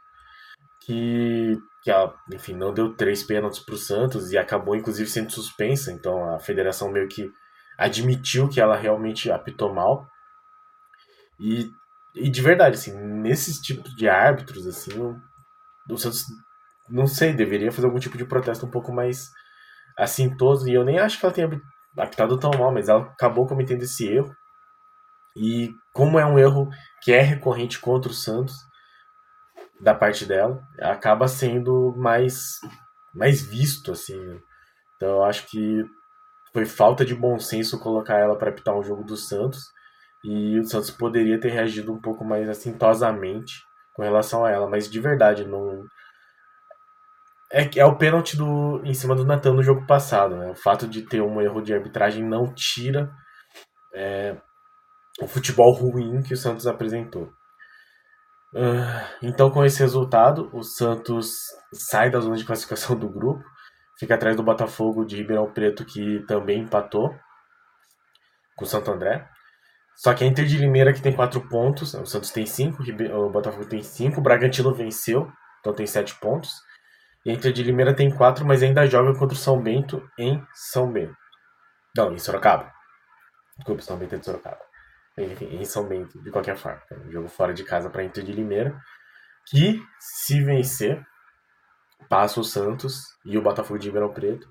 que, 0.86 1.58
que 1.84 1.92
ela, 1.92 2.16
enfim, 2.34 2.54
não 2.54 2.74
deu 2.74 2.96
três 2.96 3.24
pênaltis 3.24 3.60
para 3.60 3.76
o 3.76 3.78
Santos 3.78 4.32
e 4.32 4.38
acabou 4.38 4.76
inclusive 4.76 5.10
sendo 5.10 5.32
suspensa. 5.32 5.92
Então 5.92 6.34
a 6.34 6.40
federação 6.40 6.92
meio 6.92 7.08
que 7.08 7.30
admitiu 7.78 8.50
que 8.50 8.60
ela 8.60 8.76
realmente 8.76 9.32
apitou 9.32 9.74
mal. 9.74 10.08
E 11.40 11.70
e 12.16 12.30
de 12.30 12.42
verdade, 12.42 12.76
assim, 12.76 12.96
nesses 12.98 13.60
tipos 13.60 13.94
de 13.96 14.08
árbitros, 14.08 14.66
assim, 14.66 14.92
o, 15.90 15.98
Santos, 15.98 16.24
não 16.90 17.08
sei, 17.08 17.34
deveria 17.34 17.72
fazer 17.72 17.88
algum 17.88 18.00
tipo 18.00 18.18
de 18.18 18.26
protesto 18.26 18.66
um 18.66 18.72
pouco 18.72 18.94
mais 18.94 19.30
assintoso. 19.98 20.68
E 20.68 20.74
eu 20.74 20.86
nem 20.86 20.98
acho 20.98 21.20
que 21.20 21.26
ela 21.26 21.34
tenha 21.34 21.50
apitado 21.98 22.40
tão 22.40 22.52
mal, 22.52 22.72
mas 22.72 22.90
ela 22.90 23.04
acabou 23.04 23.46
cometendo 23.46 23.84
esse 23.84 24.08
erro. 24.08 24.34
E 25.36 25.74
como 25.94 26.18
é 26.18 26.26
um 26.26 26.40
erro 26.40 26.70
que 27.02 27.12
é 27.12 27.22
recorrente 27.22 27.80
contra 27.80 28.10
o 28.10 28.16
Santos, 28.16 28.56
da 29.82 29.94
parte 29.94 30.26
dela, 30.26 30.62
acaba 30.80 31.28
sendo 31.28 31.94
mais, 31.98 32.60
mais 33.14 33.42
visto, 33.42 33.92
assim. 33.92 34.18
Então 34.96 35.10
eu 35.10 35.24
acho 35.24 35.46
que 35.48 35.84
foi 36.54 36.66
falta 36.66 37.04
de 37.04 37.14
bom 37.14 37.38
senso 37.38 37.80
colocar 37.80 38.18
ela 38.18 38.38
para 38.38 38.50
apitar 38.50 38.78
um 38.78 38.84
jogo 38.84 39.04
do 39.04 39.18
Santos. 39.18 39.75
E 40.26 40.60
o 40.60 40.66
Santos 40.66 40.90
poderia 40.90 41.40
ter 41.40 41.50
reagido 41.50 41.94
um 41.94 42.02
pouco 42.02 42.26
mais 42.26 42.50
assintosamente 42.50 43.54
com 43.94 44.02
relação 44.02 44.44
a 44.44 44.50
ela, 44.50 44.68
mas 44.68 44.90
de 44.90 45.00
verdade, 45.00 45.46
não. 45.46 45.84
É, 47.52 47.70
é 47.78 47.86
o 47.86 47.96
pênalti 47.96 48.36
do, 48.36 48.82
em 48.84 48.94
cima 48.94 49.16
do 49.16 49.24
Natan 49.24 49.54
no 49.54 49.62
jogo 49.62 49.86
passado, 49.86 50.36
né? 50.36 50.50
O 50.50 50.56
fato 50.56 50.88
de 50.88 51.04
ter 51.04 51.22
um 51.22 51.40
erro 51.40 51.62
de 51.62 51.74
arbitragem 51.74 52.24
não 52.28 52.52
tira 52.54 53.12
é, 53.94 54.36
o 55.22 55.28
futebol 55.28 55.72
ruim 55.72 56.24
que 56.24 56.34
o 56.34 56.38
Santos 56.38 56.66
apresentou. 56.66 57.32
Uh, 58.52 59.06
então, 59.22 59.52
com 59.52 59.64
esse 59.64 59.80
resultado, 59.80 60.50
o 60.54 60.64
Santos 60.64 61.36
sai 61.72 62.10
da 62.10 62.20
zona 62.20 62.36
de 62.36 62.46
classificação 62.46 62.98
do 62.98 63.08
grupo, 63.08 63.44
fica 64.00 64.16
atrás 64.16 64.36
do 64.36 64.44
Botafogo 64.44 65.06
de 65.06 65.18
Ribeirão 65.18 65.54
Preto, 65.54 65.86
que 65.86 66.26
também 66.26 66.62
empatou 66.62 67.14
com 68.56 68.66
o 68.66 68.68
Santo 68.68 68.92
André. 68.92 69.30
Só 69.96 70.14
que 70.14 70.24
a 70.24 70.28
Inter 70.28 70.46
de 70.46 70.58
Limeira 70.58 70.94
que 70.94 71.02
tem 71.02 71.14
4 71.14 71.48
pontos, 71.48 71.94
o 71.94 72.06
Santos 72.06 72.32
tem 72.32 72.46
5, 72.46 72.84
o 73.14 73.30
Botafogo 73.30 73.66
tem 73.66 73.82
5, 73.82 74.20
o 74.20 74.24
Bragantino 74.24 74.74
venceu, 74.74 75.32
então 75.60 75.74
tem 75.74 75.88
7 75.88 76.16
pontos. 76.20 76.52
E 77.26 77.32
a 77.32 77.34
Inter 77.34 77.52
de 77.52 77.64
Limeira 77.64 77.96
tem 77.96 78.12
4, 78.12 78.46
mas 78.46 78.62
ainda 78.62 78.86
joga 78.86 79.18
contra 79.18 79.36
o 79.36 79.40
São 79.40 79.62
Bento 79.62 80.08
em 80.20 80.46
São 80.54 80.92
Bento. 80.92 81.16
Não, 81.96 82.14
em 82.14 82.20
Sorocaba. 82.20 82.72
Desculpa, 83.58 83.82
São 83.82 83.98
Bento 83.98 84.16
é 84.16 84.18
de 84.18 84.26
Sorocaba. 84.26 84.60
Enfim, 85.18 85.46
em 85.56 85.66
São 85.66 85.88
Bento, 85.88 86.22
de 86.22 86.30
qualquer 86.30 86.58
forma. 86.58 86.82
É 86.92 86.96
um 86.96 87.12
jogo 87.12 87.28
fora 87.30 87.54
de 87.54 87.64
casa 87.64 87.90
para 87.90 88.02
a 88.02 88.06
Inter 88.06 88.24
de 88.24 88.34
Limeira. 88.34 88.78
Que, 89.48 89.82
se 90.00 90.44
vencer, 90.44 91.02
passa 92.10 92.40
o 92.40 92.44
Santos 92.44 93.02
e 93.26 93.38
o 93.38 93.42
Botafogo 93.42 93.80
de 93.80 93.88
Ribeirão 93.88 94.14
Preto. 94.14 94.48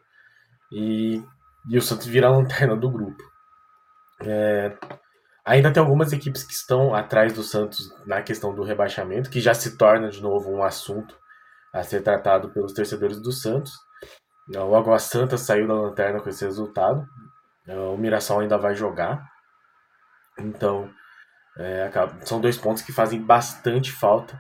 E, 0.72 1.22
e 1.68 1.76
o 1.76 1.82
Santos 1.82 2.06
vira 2.06 2.28
a 2.28 2.30
lanterna 2.30 2.74
do 2.74 2.90
grupo. 2.90 3.22
É, 4.20 4.76
ainda 5.44 5.72
tem 5.72 5.82
algumas 5.82 6.12
equipes 6.12 6.42
que 6.42 6.52
estão 6.52 6.94
atrás 6.94 7.32
do 7.32 7.42
Santos 7.42 7.90
na 8.06 8.22
questão 8.22 8.54
do 8.54 8.62
rebaixamento, 8.62 9.30
que 9.30 9.40
já 9.40 9.52
se 9.52 9.76
torna 9.76 10.08
de 10.08 10.22
novo 10.22 10.50
um 10.50 10.62
assunto 10.62 11.16
a 11.72 11.82
ser 11.82 12.02
tratado 12.02 12.50
pelos 12.50 12.72
torcedores 12.72 13.20
do 13.20 13.32
Santos. 13.32 13.72
O 14.56 14.74
Água 14.74 14.98
Santa 14.98 15.36
saiu 15.36 15.66
da 15.66 15.74
lanterna 15.74 16.20
com 16.20 16.28
esse 16.28 16.44
resultado. 16.44 17.04
O 17.66 17.96
Mirassol 17.96 18.40
ainda 18.40 18.58
vai 18.58 18.74
jogar. 18.74 19.22
Então, 20.38 20.90
é, 21.58 21.90
são 22.22 22.40
dois 22.40 22.56
pontos 22.58 22.82
que 22.82 22.92
fazem 22.92 23.20
bastante 23.20 23.90
falta 23.92 24.38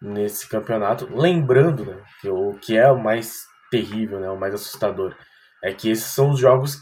nesse 0.00 0.48
campeonato. 0.48 1.08
Lembrando 1.14 1.84
né, 1.84 2.02
que 2.20 2.28
o 2.28 2.54
que 2.54 2.76
é 2.76 2.90
o 2.90 3.02
mais 3.02 3.44
terrível, 3.70 4.20
né, 4.20 4.28
o 4.28 4.38
mais 4.38 4.54
assustador, 4.54 5.14
é 5.62 5.72
que 5.72 5.90
esses 5.90 6.12
são 6.12 6.30
os 6.30 6.38
jogos 6.38 6.78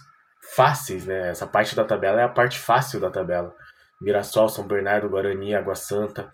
fáceis. 0.55 1.07
Né? 1.07 1.31
Essa 1.31 1.47
parte 1.47 1.75
da 1.75 1.85
tabela 1.85 2.21
é 2.21 2.25
a 2.25 2.29
parte 2.29 2.59
fácil 2.59 3.01
da 3.01 3.11
tabela. 3.11 3.55
Mirassol, 4.01 4.49
São 4.49 4.67
Bernardo, 4.67 5.09
Guarani, 5.09 5.55
Água 5.55 5.75
Santa. 5.75 6.33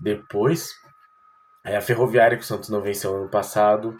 Depois 0.00 0.70
é 1.64 1.76
a 1.76 1.80
Ferroviária, 1.80 2.36
que 2.36 2.44
o 2.44 2.46
Santos 2.46 2.70
não 2.70 2.80
venceu 2.80 3.16
ano 3.16 3.28
passado. 3.28 3.96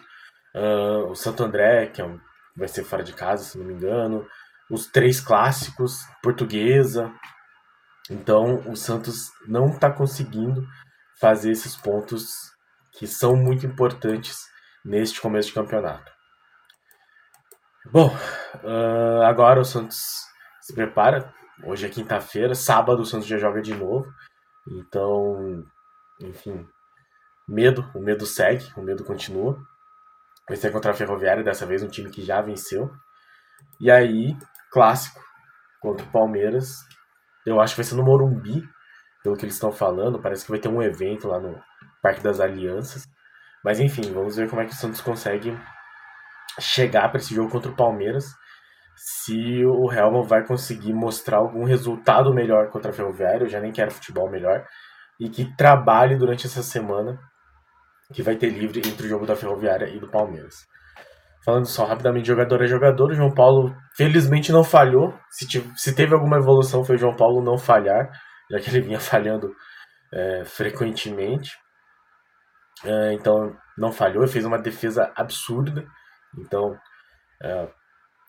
Uh, 0.55 1.11
o 1.11 1.14
Santo 1.14 1.45
André, 1.45 1.87
que 1.87 2.00
é 2.00 2.05
um, 2.05 2.19
vai 2.57 2.69
ser 2.69 2.85
fora 2.85 3.02
de 3.02 3.12
casa, 3.12 3.45
se 3.45 3.59
não 3.59 3.67
me 3.67 3.75
engano. 3.75 4.26
Os 4.71 4.87
três 4.87 5.21
clássicos, 5.21 6.05
Portuguesa. 6.23 7.12
Então, 8.09 8.57
o 8.69 8.76
Santos 8.76 9.31
não 9.47 9.71
está 9.71 9.90
conseguindo 9.90 10.67
fazer 11.21 11.50
esses 11.50 11.76
pontos 11.76 12.50
que 12.93 13.07
são 13.07 13.37
muito 13.37 13.67
importantes 13.67 14.38
neste 14.85 15.21
começo 15.21 15.49
de 15.49 15.55
campeonato. 15.55 16.11
Bom, 17.87 18.14
uh, 18.62 19.22
agora 19.25 19.60
o 19.60 19.64
Santos 19.64 20.26
se 20.60 20.75
prepara. 20.75 21.32
Hoje 21.64 21.87
é 21.87 21.88
quinta-feira, 21.88 22.54
sábado 22.54 23.02
o 23.02 23.06
Santos 23.06 23.26
já 23.26 23.38
joga 23.38 23.62
de 23.62 23.75
novo. 23.75 24.06
Então, 24.68 25.64
enfim, 26.20 26.66
Medo, 27.50 27.84
o 27.96 28.00
medo 28.00 28.26
segue, 28.26 28.64
o 28.76 28.80
medo 28.80 29.02
continua. 29.02 29.60
Vai 30.46 30.56
ser 30.56 30.70
contra 30.70 30.92
a 30.92 30.94
Ferroviária, 30.94 31.42
dessa 31.42 31.66
vez 31.66 31.82
um 31.82 31.88
time 31.88 32.08
que 32.08 32.22
já 32.22 32.40
venceu. 32.40 32.92
E 33.80 33.90
aí, 33.90 34.37
clássico 34.70 35.20
contra 35.80 36.06
o 36.06 36.12
Palmeiras. 36.12 36.76
Eu 37.44 37.60
acho 37.60 37.75
que 37.75 37.80
vai 37.80 37.84
ser 37.84 37.96
no 37.96 38.04
Morumbi, 38.04 38.62
pelo 39.25 39.37
que 39.37 39.44
eles 39.44 39.56
estão 39.56 39.72
falando. 39.72 40.22
Parece 40.22 40.44
que 40.44 40.50
vai 40.52 40.60
ter 40.60 40.68
um 40.68 40.80
evento 40.80 41.26
lá 41.26 41.40
no 41.40 41.60
Parque 42.00 42.22
das 42.22 42.38
Alianças. 42.38 43.02
Mas 43.64 43.80
enfim, 43.80 44.12
vamos 44.12 44.37
ver 44.37 44.49
como 44.49 44.62
é 44.62 44.64
que 44.64 44.72
o 44.72 44.76
Santos 44.76 45.00
consegue 45.00 45.50
chegar 46.59 47.09
para 47.09 47.19
esse 47.19 47.35
jogo 47.35 47.50
contra 47.50 47.71
o 47.71 47.76
Palmeiras. 47.76 48.25
Se 48.97 49.64
o 49.64 49.90
Helman 49.92 50.26
vai 50.26 50.47
conseguir 50.47 50.92
mostrar 50.92 51.38
algum 51.38 51.64
resultado 51.64 52.35
melhor 52.35 52.71
contra 52.71 52.90
a 52.90 52.95
Ferroviária, 52.95 53.45
eu 53.45 53.49
já 53.49 53.61
nem 53.61 53.73
quero 53.73 53.90
futebol 53.90 54.30
melhor. 54.30 54.64
E 55.19 55.28
que 55.28 55.54
trabalhe 55.57 56.16
durante 56.16 56.47
essa 56.47 56.62
semana 56.62 57.19
que 58.12 58.23
vai 58.23 58.37
ter 58.37 58.50
livre 58.50 58.80
entre 58.80 59.07
o 59.07 59.09
jogo 59.09 59.26
da 59.26 59.37
Ferroviária 59.37 59.88
e 59.88 60.00
do 60.00 60.11
Palmeiras. 60.11 60.54
Falando 61.45 61.66
só 61.66 61.87
rapidamente 61.87 62.26
jogador 62.26 62.62
a 62.62 62.66
jogador, 62.66 63.11
o 63.11 63.14
João 63.14 63.33
Paulo 63.33 63.75
felizmente 63.97 64.52
não 64.52 64.62
falhou. 64.62 65.14
Se, 65.30 65.47
se 65.76 65.95
teve 65.95 66.14
alguma 66.14 66.37
evolução 66.37 66.85
foi 66.85 66.97
o 66.97 66.99
João 66.99 67.16
Paulo 67.16 67.42
não 67.42 67.57
falhar, 67.57 68.11
já 68.50 68.59
que 68.59 68.69
ele 68.69 68.83
vinha 68.87 69.00
falhando 69.00 69.50
é, 70.12 70.45
frequentemente. 70.45 71.50
É, 72.85 73.12
então 73.14 73.57
não 73.78 73.92
falhou, 73.92 74.26
fez 74.26 74.45
uma 74.45 74.59
defesa 74.59 75.11
absurda. 75.16 75.85
Então 76.38 76.78
é, 77.42 77.68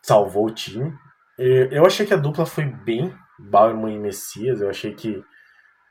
salvou 0.02 0.48
o 0.48 0.54
time. 0.54 0.94
Eu 1.38 1.86
achei 1.86 2.06
que 2.06 2.14
a 2.14 2.18
dupla 2.18 2.46
foi 2.46 2.66
bem, 2.66 3.16
Bauerman 3.40 3.96
e 3.96 4.00
Messias. 4.00 4.62
Eu 4.62 4.70
achei 4.70 4.94
que 4.94 5.24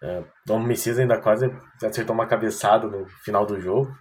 é, 0.03 0.25
o 0.49 0.59
Messias 0.59 0.99
ainda 0.99 1.21
quase 1.21 1.51
acertou 1.85 2.15
uma 2.15 2.27
cabeçada 2.27 2.87
no 2.87 3.07
final 3.25 3.45
do 3.45 3.61
jogo. 3.61 3.93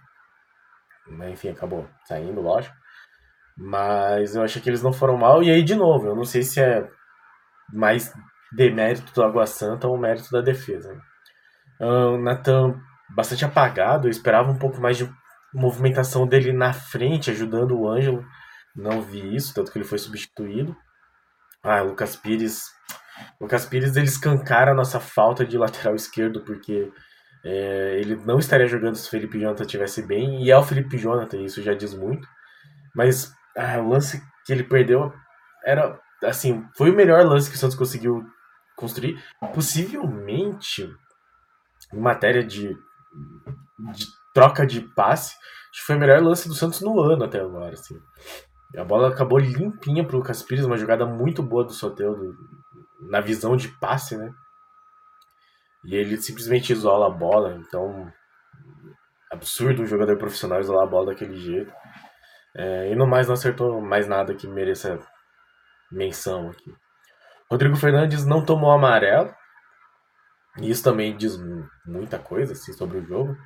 Enfim, 1.30 1.48
acabou 1.48 1.88
saindo, 2.04 2.40
lógico. 2.40 2.74
Mas 3.56 4.34
eu 4.34 4.42
achei 4.42 4.62
que 4.62 4.70
eles 4.70 4.82
não 4.82 4.92
foram 4.92 5.16
mal. 5.16 5.42
E 5.42 5.50
aí, 5.50 5.62
de 5.62 5.74
novo, 5.74 6.06
eu 6.06 6.14
não 6.14 6.24
sei 6.24 6.42
se 6.42 6.60
é 6.60 6.88
mais 7.72 8.12
demérito 8.52 9.12
do 9.12 9.22
Água 9.22 9.46
Santa 9.46 9.88
ou 9.88 9.98
mérito 9.98 10.30
da 10.30 10.40
defesa. 10.40 10.98
O 11.80 12.16
Nathan 12.16 12.80
bastante 13.14 13.44
apagado. 13.44 14.06
Eu 14.06 14.10
esperava 14.10 14.50
um 14.50 14.58
pouco 14.58 14.80
mais 14.80 14.96
de 14.96 15.12
movimentação 15.54 16.26
dele 16.26 16.52
na 16.52 16.72
frente, 16.72 17.30
ajudando 17.30 17.78
o 17.78 17.88
Ângelo. 17.88 18.24
Não 18.74 19.02
vi 19.02 19.34
isso, 19.34 19.54
tanto 19.54 19.72
que 19.72 19.78
ele 19.78 19.84
foi 19.84 19.98
substituído. 19.98 20.76
Ah, 21.62 21.82
Lucas 21.82 22.16
Pires 22.16 22.70
Lucas 23.40 23.66
Pires 23.66 23.96
ele 23.96 24.06
escancara 24.06 24.72
a 24.72 24.74
nossa 24.74 25.00
falta 25.00 25.44
de 25.44 25.58
lateral 25.58 25.94
esquerdo, 25.94 26.42
porque 26.42 26.90
é, 27.44 27.98
ele 27.98 28.16
não 28.16 28.38
estaria 28.38 28.66
jogando 28.66 28.96
se 28.96 29.06
o 29.06 29.10
Felipe 29.10 29.40
Jonathan 29.40 29.64
estivesse 29.64 30.02
bem, 30.02 30.42
e 30.42 30.50
é 30.50 30.56
o 30.56 30.62
Felipe 30.62 30.98
Jonathan, 30.98 31.38
isso 31.38 31.62
já 31.62 31.74
diz 31.74 31.94
muito. 31.94 32.26
Mas 32.94 33.32
ah, 33.56 33.78
o 33.78 33.88
lance 33.88 34.22
que 34.44 34.52
ele 34.52 34.64
perdeu 34.64 35.12
era, 35.64 35.98
assim, 36.24 36.66
foi 36.76 36.90
o 36.90 36.96
melhor 36.96 37.24
lance 37.24 37.50
que 37.50 37.56
o 37.56 37.58
Santos 37.58 37.76
conseguiu 37.76 38.24
construir. 38.76 39.22
Possivelmente, 39.54 40.88
em 41.92 42.00
matéria 42.00 42.44
de, 42.44 42.68
de 43.92 44.06
troca 44.32 44.66
de 44.66 44.80
passe, 44.80 45.34
acho 45.70 45.80
que 45.80 45.86
foi 45.86 45.96
o 45.96 45.98
melhor 45.98 46.22
lance 46.22 46.48
do 46.48 46.54
Santos 46.54 46.80
no 46.80 47.00
ano 47.00 47.24
até 47.24 47.40
agora, 47.40 47.72
assim. 47.72 47.98
A 48.76 48.84
bola 48.84 49.08
acabou 49.08 49.38
limpinha 49.38 50.06
pro 50.06 50.18
Lucas 50.18 50.42
Pires, 50.42 50.64
uma 50.64 50.76
jogada 50.76 51.04
muito 51.04 51.42
boa 51.42 51.64
do 51.64 51.72
Soteldo, 51.72 52.34
na 53.08 53.20
visão 53.20 53.56
de 53.56 53.68
passe, 53.68 54.16
né? 54.16 54.32
E 55.84 55.96
ele 55.96 56.16
simplesmente 56.18 56.72
isola 56.72 57.06
a 57.06 57.10
bola, 57.10 57.54
então 57.54 58.12
absurdo 59.30 59.82
um 59.82 59.86
jogador 59.86 60.16
profissional 60.18 60.60
isolar 60.60 60.84
a 60.84 60.90
bola 60.90 61.06
daquele 61.06 61.36
jeito. 61.36 61.72
É, 62.54 62.90
e 62.90 62.96
no 62.96 63.06
mais 63.06 63.28
não 63.28 63.34
acertou 63.34 63.80
mais 63.80 64.06
nada 64.06 64.34
que 64.34 64.46
mereça 64.46 64.98
menção 65.90 66.50
aqui. 66.50 66.72
Rodrigo 67.50 67.76
Fernandes 67.76 68.24
não 68.24 68.44
tomou 68.44 68.70
amarelo. 68.70 69.34
E 70.58 70.68
isso 70.68 70.82
também 70.82 71.16
diz 71.16 71.38
muita 71.86 72.18
coisa 72.18 72.52
assim, 72.52 72.72
sobre 72.72 72.98
o 72.98 73.04
jogo. 73.04 73.36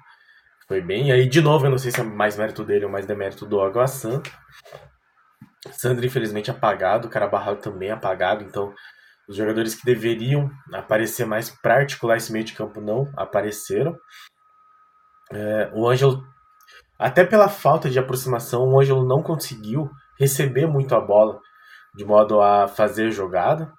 Foi 0.66 0.80
bem. 0.80 1.12
Aí, 1.12 1.28
de 1.28 1.40
novo, 1.40 1.66
eu 1.66 1.71
não 1.71 1.78
sei 1.78 1.90
se 1.90 2.00
é 2.00 2.04
mais 2.04 2.37
mérito 2.37 2.64
dele 2.64 2.87
ou 2.87 2.90
mais 2.90 3.06
demérito 3.06 3.44
do 3.44 3.61
Água 3.61 3.87
Santa. 3.87 4.30
Sandro, 5.73 6.04
infelizmente, 6.04 6.50
apagado. 6.50 7.09
Carabarral 7.09 7.56
também 7.56 7.90
apagado. 7.90 8.42
Então, 8.44 8.73
os 9.28 9.37
jogadores 9.37 9.75
que 9.75 9.85
deveriam 9.85 10.50
aparecer 10.73 11.26
mais 11.26 11.50
para 11.50 11.76
articular 11.76 12.16
esse 12.16 12.33
meio 12.33 12.44
de 12.44 12.54
campo 12.54 12.80
não 12.80 13.11
apareceram. 13.16 13.97
É, 15.33 15.71
o 15.75 15.88
Ângelo, 15.88 16.23
até 16.99 17.25
pela 17.25 17.49
falta 17.49 17.90
de 17.90 17.99
aproximação, 17.99 18.62
o 18.62 18.80
Ângelo 18.80 19.06
não 19.06 19.23
conseguiu 19.23 19.90
receber 20.18 20.66
muito 20.66 20.94
a 20.94 21.00
bola 21.00 21.40
de 21.94 22.04
modo 22.04 22.40
a 22.40 22.68
fazer 22.68 23.11
jogada. 23.11 23.73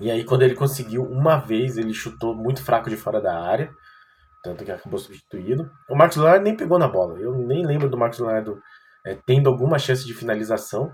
E 0.00 0.10
aí, 0.10 0.24
quando 0.24 0.42
ele 0.42 0.54
conseguiu 0.54 1.02
uma 1.04 1.36
vez, 1.36 1.76
ele 1.76 1.94
chutou 1.94 2.34
muito 2.34 2.64
fraco 2.64 2.90
de 2.90 2.96
fora 2.96 3.20
da 3.20 3.40
área, 3.40 3.72
tanto 4.42 4.64
que 4.64 4.72
acabou 4.72 4.98
substituído. 4.98 5.70
O 5.88 5.96
Marcos 5.96 6.16
Leonardo 6.16 6.44
nem 6.44 6.56
pegou 6.56 6.78
na 6.78 6.88
bola. 6.88 7.18
Eu 7.18 7.36
nem 7.36 7.64
lembro 7.64 7.88
do 7.88 7.96
Marcos 7.96 8.18
Leonardo 8.18 8.60
é, 9.06 9.16
tendo 9.26 9.48
alguma 9.48 9.78
chance 9.78 10.04
de 10.04 10.14
finalização. 10.14 10.90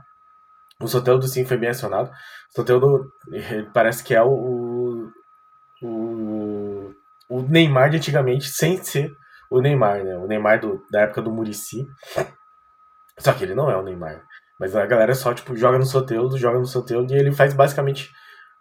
O 0.80 0.86
Soteldo 0.86 1.26
sim 1.26 1.44
foi 1.44 1.56
bem 1.56 1.70
acionado. 1.70 2.10
O 2.10 2.54
Soteldo 2.54 3.10
parece 3.72 4.04
que 4.04 4.14
é 4.14 4.22
o, 4.22 5.10
o, 5.82 6.92
o 7.28 7.42
Neymar 7.42 7.90
de 7.90 7.96
antigamente, 7.96 8.48
sem 8.48 8.82
ser 8.82 9.10
o 9.50 9.60
Neymar, 9.60 10.04
né? 10.04 10.16
O 10.18 10.26
Neymar 10.26 10.60
do, 10.60 10.84
da 10.90 11.02
época 11.02 11.22
do 11.22 11.32
Murici. 11.32 11.86
Só 13.18 13.32
que 13.32 13.44
ele 13.44 13.54
não 13.54 13.70
é 13.70 13.76
o 13.76 13.82
Neymar. 13.82 14.22
Mas 14.60 14.76
a 14.76 14.84
galera 14.86 15.14
só, 15.14 15.32
tipo, 15.32 15.56
joga 15.56 15.78
no 15.78 15.86
Soteldo, 15.86 16.36
joga 16.36 16.58
no 16.58 16.66
Soteldo 16.66 17.14
e 17.14 17.18
ele 17.18 17.32
faz 17.32 17.54
basicamente 17.54 18.10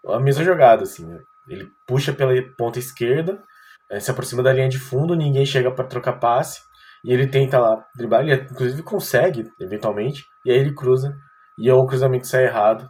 a 0.08 0.20
mesma 0.20 0.44
jogada, 0.44 0.84
assim, 0.84 1.06
né? 1.06 1.20
Ele 1.48 1.70
puxa 1.88 2.14
pela 2.14 2.34
ponta 2.58 2.78
esquerda, 2.78 3.42
é, 3.90 4.00
se 4.00 4.12
aproxima 4.12 4.44
da 4.44 4.54
linha 4.54 4.70
de 4.70 4.80
fundo, 4.80 5.16
ninguém 5.16 5.46
chega 5.46 5.72
para 5.72 5.88
trocar 5.88 6.20
passe, 6.20 6.62
e 7.04 7.14
ele 7.14 7.28
tenta 7.28 7.60
lá 7.60 7.86
driblar, 7.96 8.22
ele 8.22 8.48
inclusive 8.52 8.84
consegue, 8.84 9.50
eventualmente, 9.60 10.26
e 10.46 10.52
aí 10.52 10.58
ele 10.58 10.74
cruza, 10.74 11.16
e 11.58 11.72
ou 11.72 11.84
o 11.84 11.88
cruzamento 11.88 12.28
sai 12.28 12.46
errado, 12.46 12.88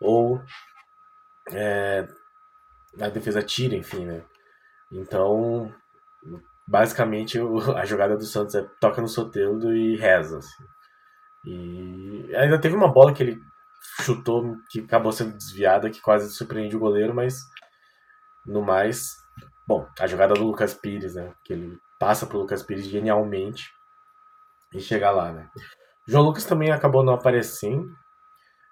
ou 0.00 0.40
é, 1.52 2.06
a 3.00 3.08
defesa 3.08 3.42
tira, 3.42 3.74
enfim, 3.74 4.04
né? 4.04 4.22
Então, 4.92 5.72
basicamente, 6.66 7.38
a 7.76 7.84
jogada 7.84 8.16
do 8.16 8.24
Santos 8.24 8.54
é 8.54 8.62
toca 8.80 9.00
no 9.00 9.08
Soteldo 9.08 9.74
e 9.74 9.96
reza, 9.96 10.38
assim. 10.38 10.64
E 11.46 12.34
ainda 12.36 12.60
teve 12.60 12.74
uma 12.74 12.92
bola 12.92 13.12
que 13.12 13.22
ele 13.22 13.38
chutou 14.02 14.56
que 14.70 14.80
acabou 14.80 15.12
sendo 15.12 15.36
desviada, 15.36 15.90
que 15.90 16.00
quase 16.00 16.32
surpreende 16.32 16.76
o 16.76 16.80
goleiro, 16.80 17.14
mas 17.14 17.34
no 18.46 18.62
mais, 18.62 19.16
bom, 19.66 19.86
a 19.98 20.06
jogada 20.06 20.34
do 20.34 20.44
Lucas 20.44 20.74
Pires, 20.74 21.14
né? 21.14 21.32
Que 21.44 21.52
ele 21.52 21.78
passa 21.98 22.26
pro 22.26 22.38
Lucas 22.38 22.62
Pires 22.62 22.86
genialmente 22.86 23.70
e 24.72 24.80
chega 24.80 25.10
lá, 25.10 25.32
né? 25.32 25.48
João 26.06 26.24
Lucas 26.24 26.44
também 26.44 26.70
acabou 26.70 27.04
não 27.04 27.14
aparecendo. 27.14 27.88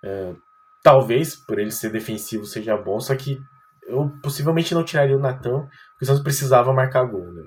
É, 0.05 0.35
talvez 0.83 1.37
por 1.37 1.59
ele 1.59 1.71
ser 1.71 1.91
defensivo 1.91 2.45
seja 2.45 2.77
bom, 2.77 3.01
só 3.01 3.15
que 3.15 3.41
eu 3.87 4.11
possivelmente 4.23 4.75
não 4.75 4.85
tiraria 4.85 5.17
o 5.17 5.21
Natan, 5.21 5.69
porque 5.93 6.05
o 6.05 6.07
Santos 6.07 6.23
precisava 6.23 6.73
marcar 6.73 7.05
gol, 7.05 7.33
né? 7.33 7.43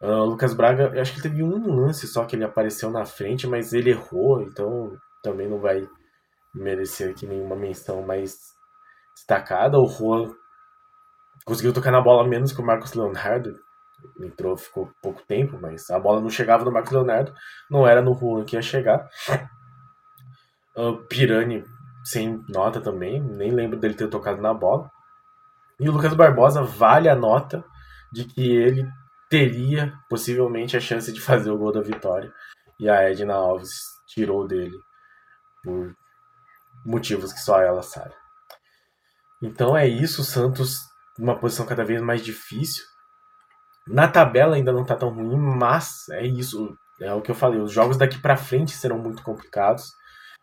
Uh, 0.00 0.24
Lucas 0.24 0.52
Braga, 0.52 0.90
eu 0.94 1.00
acho 1.00 1.14
que 1.14 1.22
teve 1.22 1.42
um 1.42 1.74
lance 1.74 2.06
só 2.06 2.24
que 2.24 2.36
ele 2.36 2.44
apareceu 2.44 2.90
na 2.90 3.04
frente, 3.06 3.46
mas 3.46 3.72
ele 3.72 3.90
errou, 3.90 4.42
então 4.42 4.92
também 5.22 5.48
não 5.48 5.58
vai 5.58 5.88
merecer 6.54 7.10
aqui 7.10 7.26
nenhuma 7.26 7.56
menção 7.56 8.02
mais 8.02 8.36
destacada. 9.14 9.78
O 9.78 9.88
Juan 9.88 10.34
conseguiu 11.46 11.72
tocar 11.72 11.92
na 11.92 12.00
bola 12.00 12.28
menos 12.28 12.52
que 12.52 12.60
o 12.60 12.66
Marcos 12.66 12.92
Leonardo. 12.92 13.54
Entrou, 14.20 14.56
ficou 14.56 14.90
pouco 15.00 15.22
tempo, 15.22 15.58
mas 15.60 15.88
a 15.88 15.98
bola 15.98 16.20
não 16.20 16.28
chegava 16.28 16.64
no 16.64 16.72
Marcos 16.72 16.92
Leonardo. 16.92 17.32
Não 17.70 17.86
era 17.86 18.02
no 18.02 18.14
Juan 18.14 18.44
que 18.44 18.56
ia 18.56 18.62
chegar. 18.62 19.08
Uh, 20.76 20.98
Pirani 21.08 21.64
sem 22.04 22.44
nota 22.48 22.80
também, 22.80 23.20
nem 23.20 23.50
lembro 23.50 23.78
dele 23.78 23.94
ter 23.94 24.08
tocado 24.08 24.42
na 24.42 24.52
bola. 24.52 24.90
E 25.80 25.88
o 25.88 25.92
Lucas 25.92 26.14
Barbosa 26.14 26.62
vale 26.62 27.08
a 27.08 27.16
nota 27.16 27.64
de 28.12 28.24
que 28.24 28.54
ele 28.54 28.86
teria 29.28 29.92
possivelmente 30.08 30.76
a 30.76 30.80
chance 30.80 31.12
de 31.12 31.20
fazer 31.20 31.50
o 31.50 31.58
gol 31.58 31.72
da 31.72 31.80
vitória. 31.80 32.32
E 32.78 32.88
a 32.88 33.10
Edna 33.10 33.34
Alves 33.34 33.72
tirou 34.06 34.46
dele 34.46 34.76
por 35.64 35.94
motivos 36.84 37.32
que 37.32 37.40
só 37.40 37.60
ela 37.60 37.82
sabe. 37.82 38.14
Então 39.42 39.76
é 39.76 39.86
isso, 39.88 40.22
o 40.22 40.24
Santos 40.24 40.78
numa 41.18 41.38
posição 41.38 41.66
cada 41.66 41.84
vez 41.84 42.00
mais 42.00 42.22
difícil. 42.22 42.84
Na 43.86 44.08
tabela 44.08 44.56
ainda 44.56 44.72
não 44.72 44.82
está 44.82 44.96
tão 44.96 45.10
ruim, 45.10 45.36
mas 45.36 46.08
é 46.10 46.26
isso, 46.26 46.76
é 47.00 47.12
o 47.12 47.22
que 47.22 47.30
eu 47.30 47.34
falei, 47.34 47.60
os 47.60 47.72
jogos 47.72 47.96
daqui 47.96 48.18
para 48.20 48.36
frente 48.36 48.72
serão 48.72 48.98
muito 48.98 49.22
complicados. 49.22 49.92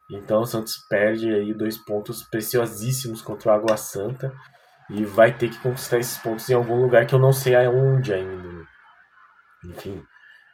Então 0.09 0.41
o 0.41 0.45
Santos 0.45 0.77
perde 0.89 1.33
aí 1.33 1.53
dois 1.53 1.77
pontos 1.77 2.23
preciosíssimos 2.23 3.21
contra 3.21 3.49
o 3.49 3.53
Água 3.53 3.77
Santa 3.77 4.33
e 4.89 5.05
vai 5.05 5.35
ter 5.35 5.49
que 5.49 5.59
conquistar 5.59 5.97
esses 5.97 6.17
pontos 6.17 6.49
em 6.49 6.53
algum 6.53 6.81
lugar 6.81 7.05
que 7.05 7.15
eu 7.15 7.19
não 7.19 7.31
sei 7.31 7.55
aonde 7.55 8.13
ainda. 8.13 8.65
Enfim, 9.65 10.03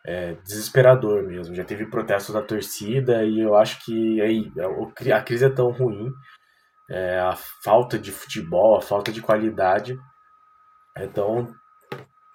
é 0.05 0.33
desesperador 0.43 1.23
mesmo. 1.23 1.55
Já 1.55 1.63
teve 1.63 1.85
protestos 1.87 2.33
da 2.33 2.41
torcida 2.41 3.23
e 3.23 3.39
eu 3.39 3.55
acho 3.55 3.83
que 3.83 4.21
aí 4.21 4.51
é, 4.57 5.11
a 5.11 5.21
crise 5.21 5.45
é 5.45 5.49
tão 5.49 5.71
ruim, 5.71 6.09
é, 6.89 7.19
a 7.19 7.35
falta 7.63 7.99
de 7.99 8.11
futebol, 8.11 8.77
a 8.77 8.81
falta 8.81 9.11
de 9.11 9.21
qualidade 9.21 9.97
é 10.95 11.07
tão, 11.07 11.53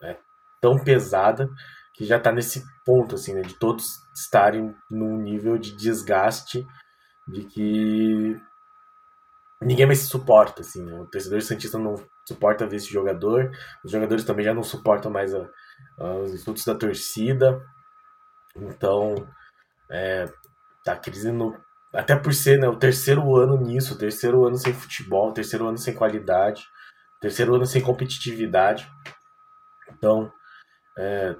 é 0.02 0.16
tão 0.61 0.82
pesada 0.82 1.49
que 1.94 2.04
já 2.04 2.16
está 2.16 2.32
nesse 2.32 2.62
ponto 2.84 3.14
assim, 3.14 3.34
né, 3.34 3.42
de 3.42 3.54
todos 3.54 3.85
estarem 4.14 4.74
num 4.90 5.16
nível 5.18 5.57
de 5.59 5.76
desgaste 5.76 6.66
de 7.26 7.44
que 7.44 8.40
ninguém 9.62 9.87
mais 9.87 10.00
se 10.00 10.07
suporta, 10.07 10.61
assim, 10.61 10.85
né? 10.85 11.00
o 11.00 11.07
torcedor 11.07 11.40
santista 11.40 11.79
não 11.79 11.94
suporta 12.26 12.66
ver 12.66 12.76
esse 12.76 12.92
jogador, 12.92 13.50
os 13.85 13.90
jogadores 13.90 14.24
também 14.24 14.44
já 14.44 14.55
não 14.55 14.62
suportam 14.62 15.11
mais 15.11 15.35
a, 15.35 15.48
a, 15.98 16.14
os 16.16 16.35
insultos 16.35 16.64
da 16.64 16.74
torcida, 16.74 17.62
então 18.57 19.14
é, 19.90 20.26
tá 20.85 20.96
crise 20.96 21.33
no, 21.33 21.57
até 21.92 22.16
por 22.16 22.35
ser 22.35 22.59
né, 22.59 22.68
o 22.68 22.76
terceiro 22.76 23.37
ano 23.37 23.57
nisso, 23.57 23.94
o 23.94 23.98
terceiro 23.98 24.44
ano 24.44 24.57
sem 24.57 24.74
futebol, 24.74 25.31
o 25.31 25.35
terceiro 25.35 25.66
ano 25.66 25.79
sem 25.79 25.94
qualidade, 25.94 26.62
terceiro 27.24 27.54
ano 27.54 27.64
sem 27.64 27.80
competitividade, 27.80 28.87
então 29.88 30.30
é, 30.98 31.34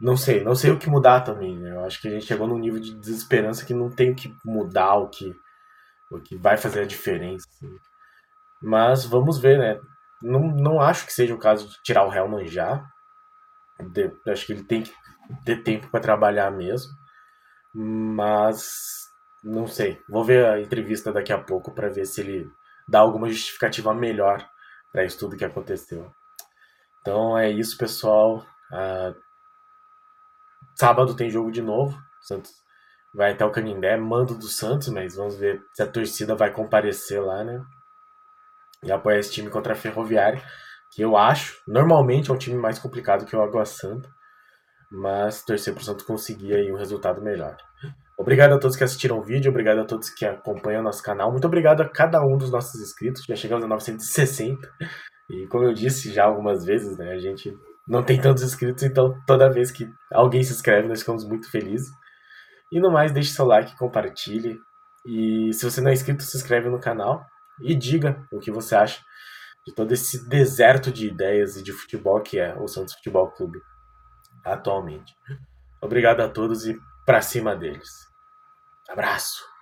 não 0.00 0.16
sei, 0.16 0.42
não 0.42 0.56
sei 0.56 0.72
o 0.72 0.78
que 0.78 0.90
mudar 0.90 1.20
também. 1.20 1.56
Né? 1.56 1.70
Eu 1.70 1.84
acho 1.84 2.00
que 2.00 2.08
a 2.08 2.10
gente 2.10 2.26
chegou 2.26 2.48
num 2.48 2.58
nível 2.58 2.80
de 2.80 2.92
desesperança 2.92 3.64
que 3.64 3.72
não 3.72 3.88
tem 3.88 4.10
o 4.10 4.16
que 4.16 4.34
mudar 4.44 4.96
o 4.96 5.08
que, 5.08 5.32
o 6.10 6.20
que 6.20 6.36
vai 6.36 6.56
fazer 6.56 6.80
a 6.80 6.86
diferença. 6.86 7.46
Assim. 7.48 7.72
Mas 8.60 9.04
vamos 9.04 9.38
ver, 9.38 9.58
né? 9.58 9.80
Não, 10.20 10.40
não 10.40 10.80
acho 10.80 11.06
que 11.06 11.12
seja 11.12 11.34
o 11.34 11.38
caso 11.38 11.68
de 11.68 11.76
tirar 11.84 12.04
o 12.04 12.12
Hellman 12.12 12.48
já. 12.48 12.84
De, 13.92 14.10
acho 14.26 14.44
que 14.44 14.54
ele 14.54 14.64
tem 14.64 14.82
que 14.82 14.92
ter 15.44 15.62
tempo 15.62 15.88
para 15.88 16.00
trabalhar 16.00 16.50
mesmo. 16.50 16.90
Mas 17.72 18.66
não 19.44 19.68
sei. 19.68 20.02
Vou 20.08 20.24
ver 20.24 20.46
a 20.46 20.60
entrevista 20.60 21.12
daqui 21.12 21.32
a 21.32 21.38
pouco 21.38 21.72
para 21.72 21.88
ver 21.88 22.06
se 22.06 22.22
ele 22.22 22.50
dá 22.88 22.98
alguma 22.98 23.28
justificativa 23.28 23.94
melhor 23.94 24.44
para 24.92 25.04
isso 25.04 25.18
tudo 25.18 25.36
que 25.36 25.44
aconteceu. 25.44 26.10
Então 27.00 27.36
é 27.38 27.50
isso, 27.50 27.76
pessoal. 27.76 28.44
Uh, 28.72 29.14
Sábado 30.78 31.16
tem 31.16 31.30
jogo 31.30 31.50
de 31.50 31.62
novo. 31.62 31.98
Santos 32.20 32.52
vai 33.14 33.32
até 33.32 33.44
o 33.44 33.50
Canindé, 33.50 33.96
mando 33.96 34.34
do 34.34 34.46
Santos, 34.46 34.88
mas 34.88 35.16
vamos 35.16 35.36
ver 35.36 35.62
se 35.72 35.82
a 35.82 35.86
torcida 35.86 36.34
vai 36.34 36.52
comparecer 36.52 37.22
lá, 37.22 37.42
né? 37.42 37.64
E 38.82 38.92
apoiar 38.92 39.18
esse 39.18 39.32
time 39.32 39.48
contra 39.48 39.72
a 39.72 39.76
Ferroviária, 39.76 40.42
que 40.92 41.00
eu 41.00 41.16
acho, 41.16 41.58
normalmente 41.66 42.30
é 42.30 42.34
um 42.34 42.38
time 42.38 42.56
mais 42.56 42.78
complicado 42.78 43.24
que 43.24 43.34
o 43.34 43.42
Água 43.42 43.64
Santa, 43.64 44.08
mas 44.90 45.42
torcer 45.42 45.72
para 45.72 45.80
o 45.80 45.84
Santos 45.84 46.04
conseguir 46.04 46.54
aí 46.54 46.70
um 46.70 46.76
resultado 46.76 47.22
melhor. 47.22 47.56
Obrigado 48.18 48.54
a 48.54 48.58
todos 48.58 48.76
que 48.76 48.84
assistiram 48.84 49.18
o 49.18 49.22
vídeo, 49.22 49.50
obrigado 49.50 49.78
a 49.80 49.84
todos 49.84 50.08
que 50.10 50.24
acompanham 50.24 50.82
nosso 50.82 51.02
canal, 51.02 51.30
muito 51.30 51.46
obrigado 51.46 51.82
a 51.82 51.88
cada 51.88 52.18
um 52.20 52.38
dos 52.38 52.50
nossos 52.50 52.80
inscritos, 52.80 53.24
já 53.28 53.36
chegamos 53.36 53.64
a 53.64 53.68
960, 53.68 54.66
e 55.28 55.46
como 55.48 55.64
eu 55.64 55.74
disse 55.74 56.12
já 56.12 56.24
algumas 56.24 56.64
vezes, 56.64 56.96
né, 56.96 57.12
a 57.12 57.18
gente 57.18 57.54
não 57.86 58.02
tem 58.02 58.20
tantos 58.20 58.42
inscritos, 58.42 58.82
então 58.82 59.14
toda 59.26 59.52
vez 59.52 59.70
que 59.70 59.88
alguém 60.10 60.42
se 60.42 60.52
inscreve, 60.52 60.88
nós 60.88 61.00
ficamos 61.00 61.26
muito 61.26 61.50
felizes. 61.50 61.88
E 62.72 62.80
no 62.80 62.90
mais, 62.90 63.12
deixe 63.12 63.30
seu 63.30 63.44
like, 63.44 63.76
compartilhe. 63.76 64.58
E 65.06 65.52
se 65.52 65.64
você 65.64 65.80
não 65.80 65.90
é 65.90 65.94
inscrito, 65.94 66.24
se 66.24 66.36
inscreve 66.36 66.68
no 66.68 66.80
canal 66.80 67.24
e 67.60 67.76
diga 67.76 68.26
o 68.32 68.40
que 68.40 68.50
você 68.50 68.74
acha 68.74 69.00
de 69.64 69.72
todo 69.72 69.92
esse 69.92 70.28
deserto 70.28 70.90
de 70.90 71.06
ideias 71.06 71.56
e 71.56 71.62
de 71.62 71.72
futebol 71.72 72.20
que 72.20 72.38
é 72.38 72.56
o 72.58 72.66
Santos 72.66 72.94
Futebol 72.94 73.30
Clube 73.30 73.60
atualmente. 74.44 75.14
Obrigado 75.80 76.20
a 76.20 76.28
todos 76.28 76.66
e 76.66 76.76
para 77.06 77.22
cima 77.22 77.54
deles. 77.54 78.08
Abraço! 78.88 79.55